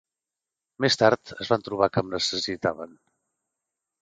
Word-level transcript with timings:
Més 0.85 0.97
tard 1.01 1.33
es 1.45 1.51
van 1.55 1.65
trobar 1.67 1.91
que 1.99 2.03
em 2.07 2.09
necessitaven. 2.15 2.97